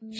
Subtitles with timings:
[0.00, 0.12] Today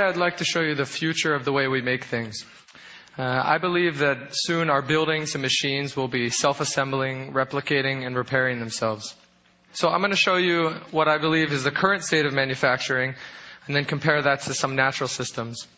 [0.00, 2.46] I'd like to show you the future of the way we make things.
[3.18, 8.58] Uh, I believe that soon our buildings and machines will be self-assembling, replicating, and repairing
[8.58, 9.14] themselves.
[9.74, 13.14] So I'm going to show you what I believe is the current state of manufacturing
[13.68, 15.68] and then compare that to some natural systems.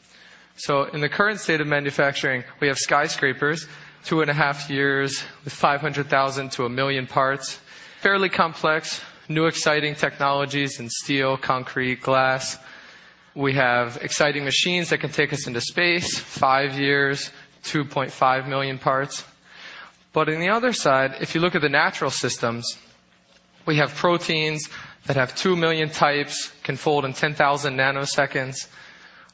[0.57, 3.67] So in the current state of manufacturing, we have skyscrapers,
[4.05, 7.61] two and a half years with 500,000 to a million parts,
[8.01, 12.57] fairly complex, new exciting technologies in steel, concrete, glass,
[13.35, 17.31] we have exciting machines that can take us into space, five years,
[17.65, 19.25] 2.5 million parts.
[20.13, 22.77] But on the other side, if you look at the natural systems,
[23.71, 24.69] we have proteins
[25.07, 28.67] that have 2 million types, can fold in 10,000 nanoseconds,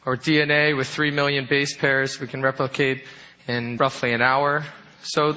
[0.04, 3.04] or DNA with 3 million base pairs we can replicate
[3.48, 4.62] in roughly an hour.
[5.02, 5.37] So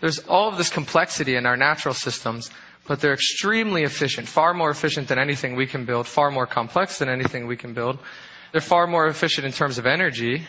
[0.00, 2.50] there's all of this complexity in our natural systems
[2.86, 6.98] but they're extremely efficient, far more efficient than anything we can build, far more complex
[6.98, 7.98] than anything we can build.
[8.52, 10.46] They're far more efficient in terms of energy.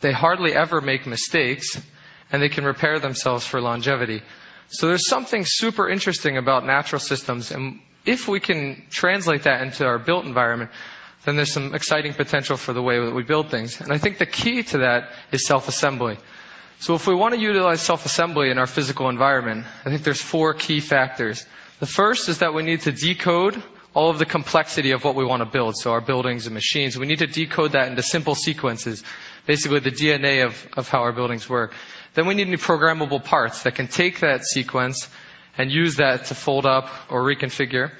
[0.00, 1.82] They hardly ever make mistakes,
[2.30, 4.22] and they can repair themselves for longevity.
[4.68, 9.84] So there's something super interesting about natural systems, and if we can translate that into
[9.86, 10.70] our built environment,
[11.24, 13.80] then there's some exciting potential for the way that we build things.
[13.80, 16.18] And I think the key to that is self-assembly.
[16.80, 20.52] So if we want to utilize self-assembly in our physical environment, I think there's four
[20.54, 21.46] key factors.
[21.80, 23.62] The first is that we need to decode
[23.94, 25.76] all of the complexity of what we want to build.
[25.76, 29.04] So our buildings and machines, we need to decode that into simple sequences,
[29.46, 31.72] basically the DNA of, of how our buildings work.
[32.14, 35.08] Then we need new programmable parts that can take that sequence
[35.56, 37.92] and use that to fold up or reconfigure.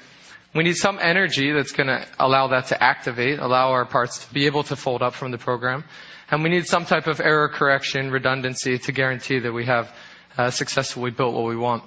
[0.53, 4.33] We need some energy that's going to allow that to activate, allow our parts to
[4.33, 5.83] be able to fold up from the program.
[6.29, 9.93] And we need some type of error correction, redundancy to guarantee that we have
[10.37, 11.83] uh, successfully built what we want.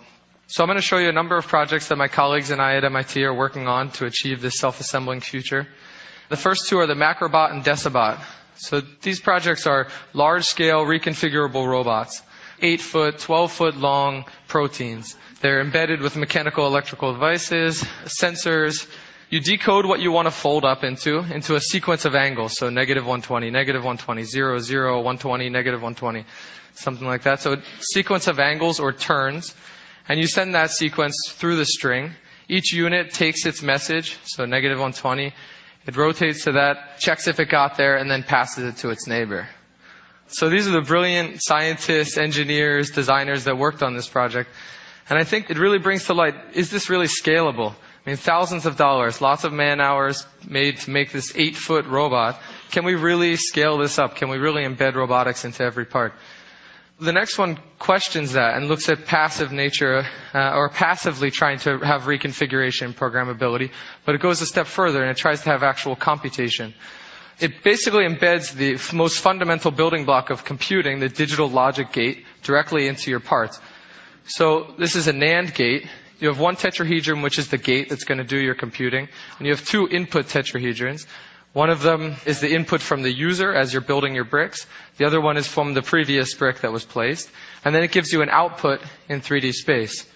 [0.50, 2.76] So I'm going to show you a number of projects that my colleagues and I
[2.76, 5.68] at MIT are working on to achieve this self-assembling future.
[6.30, 8.18] The first two are the Macrobot and Decibot.
[8.56, 12.22] So these projects are large-scale reconfigurable robots.
[12.62, 15.16] 8 foot, 12 foot long proteins.
[15.42, 18.90] They're embedded with mechanical electrical devices, sensors.
[19.28, 22.56] You decode what you want to fold up into, into a sequence of angles.
[22.56, 26.24] So negative 120, negative 120, 0, 0, 120, negative 120,
[26.72, 27.40] something like that.
[27.40, 29.54] So a sequence of angles or turns
[30.08, 32.12] and you send that sequence through the string.
[32.48, 35.34] Each unit takes its message, so negative 120.
[35.86, 39.06] It rotates to that, checks if it got there, and then passes it to its
[39.06, 39.48] neighbor.
[40.28, 44.50] So these are the brilliant scientists, engineers, designers that worked on this project.
[45.08, 47.72] And I think it really brings to light, is this really scalable?
[47.72, 51.86] I mean, thousands of dollars, lots of man hours made to make this eight foot
[51.86, 52.40] robot.
[52.70, 54.16] Can we really scale this up?
[54.16, 56.14] Can we really embed robotics into every part?
[57.00, 60.04] The next one questions that and looks at passive nature,
[60.34, 63.70] uh, or passively trying to have reconfiguration programmability,
[64.04, 66.74] but it goes a step further and it tries to have actual computation.
[67.38, 72.88] It basically embeds the most fundamental building block of computing, the digital logic gate, directly
[72.88, 73.60] into your parts.
[74.26, 75.86] So this is a NAND gate.
[76.18, 79.46] You have one tetrahedron, which is the gate that's going to do your computing, and
[79.46, 81.06] you have two input tetrahedrons.
[81.52, 84.66] One of them is the input from the user as you're building your bricks.
[84.98, 87.30] The other one is from the previous brick that was placed.
[87.64, 90.06] And then it gives you an output in 3D space.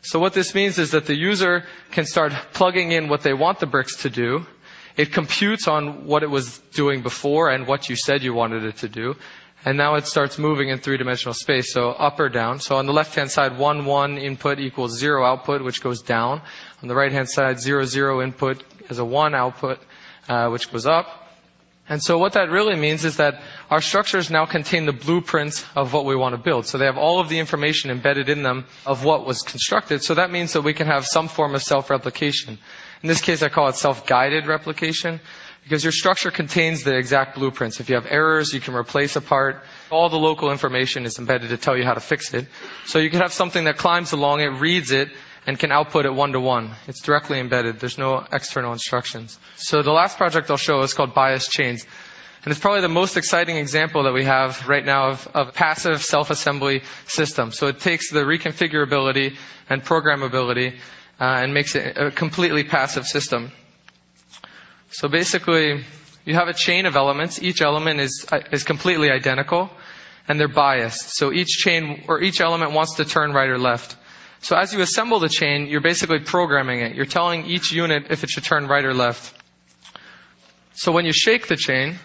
[0.00, 3.58] So what this means is that the user can start plugging in what they want
[3.58, 4.46] the bricks to do.
[4.96, 8.78] It computes on what it was doing before and what you said you wanted it
[8.78, 9.16] to do.
[9.64, 12.60] And now it starts moving in three-dimensional space, so up or down.
[12.60, 16.42] So on the left-hand side, 1, 1 input equals 0 output, which goes down.
[16.82, 19.80] On the right-hand side, 0, 0 input is a 1 output,
[20.28, 21.06] uh, which goes up.
[21.88, 23.40] And so what that really means is that
[23.70, 26.66] our structures now contain the blueprints of what we want to build.
[26.66, 30.02] So they have all of the information embedded in them of what was constructed.
[30.02, 32.58] So that means that we can have some form of self-replication.
[33.02, 35.20] In this case, I call it self-guided replication
[35.62, 37.80] because your structure contains the exact blueprints.
[37.80, 39.62] If you have errors, you can replace a part.
[39.90, 42.48] All the local information is embedded to tell you how to fix it.
[42.86, 45.08] So you can have something that climbs along it, reads it,
[45.48, 46.72] and can output it one to one.
[46.88, 47.80] It's directly embedded.
[47.80, 49.38] There's no external instructions.
[49.56, 51.86] So the last project I'll show is called Bias Chains.
[52.44, 56.02] And it's probably the most exciting example that we have right now of, of passive
[56.02, 57.50] self-assembly system.
[57.50, 59.36] So it takes the reconfigurability
[59.70, 60.74] and programmability
[61.18, 63.50] uh, and makes it a completely passive system.
[64.90, 65.82] So basically,
[66.26, 67.40] you have a chain of elements.
[67.42, 69.70] Each element is, is completely identical
[70.28, 71.16] and they're biased.
[71.16, 73.96] So each chain or each element wants to turn right or left.
[74.40, 76.94] So as you assemble the chain, you're basically programming it.
[76.94, 79.34] You're telling each unit if it should turn right or left.
[80.74, 81.98] So when you shake the chain,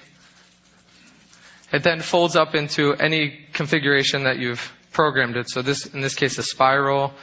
[1.71, 5.49] it then folds up into any configuration that you've programmed it.
[5.49, 7.13] So this, in this case, a spiral,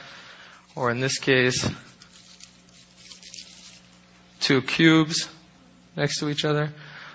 [0.75, 1.69] or in this case,
[4.39, 5.27] two cubes
[5.95, 6.73] next to each other.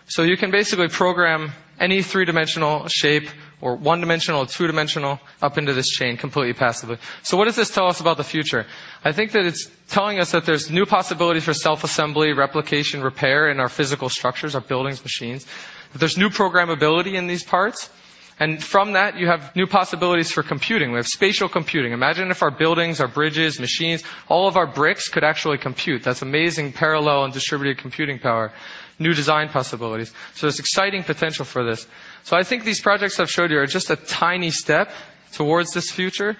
[0.09, 3.29] So you can basically program any three-dimensional shape
[3.61, 6.99] or one-dimensional or two-dimensional up into this chain completely passively.
[7.23, 8.67] So what does this tell us about the future?
[9.05, 13.59] I think that it's telling us that there's new possibilities for self-assembly, replication, repair in
[13.59, 15.47] our physical structures, our buildings, machines.
[15.93, 17.91] That there's new programmability in these parts.
[18.39, 20.91] And from that, you have new possibilities for computing.
[20.91, 21.93] We have spatial computing.
[21.93, 26.03] Imagine if our buildings, our bridges, machines, all of our bricks could actually compute.
[26.03, 28.53] That's amazing parallel and distributed computing power.
[28.99, 30.13] New design possibilities.
[30.35, 31.87] So there's exciting potential for this.
[32.25, 34.91] So I think these projects I've showed you are just a tiny step
[35.33, 36.37] towards this future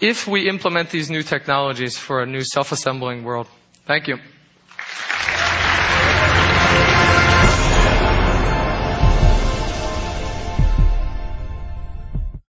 [0.00, 3.48] if we implement these new technologies for a new self-assembling world.
[3.86, 4.18] Thank you.